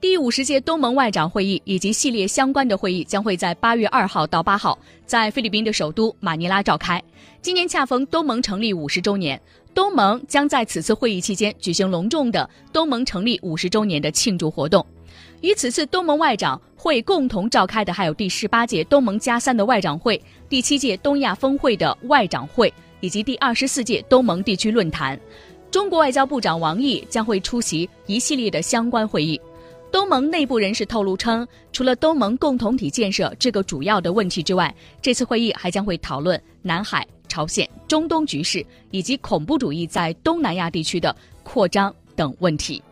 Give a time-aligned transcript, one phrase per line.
[0.00, 7.02] 第五十届东盟外长会议以及系列相关的会议将会在八月二号到八号在菲律宾的首都马尼拉召开。
[7.42, 9.38] 今年恰逢东盟成立五十周年，
[9.74, 14.84] 东盟将在此次会议期间举行隆重的东盟成立五十周年的庆祝活动。
[15.42, 25.20] 与此次东盟外长会共同召开的还有第十八届东盟加三的外长会、第七届东亚峰会的外长会以及第二十四届东盟地区论坛。
[25.70, 29.38] 中国外交部长王毅将会出席一系列的相关会议。
[29.92, 42.82] 东盟内部人士透露称，除了东盟共同体建设这个主要的问题之外，这次会议还将会讨论南海、朝鲜、中东局势以及恐怖主义在东南亚地区的扩张等问题。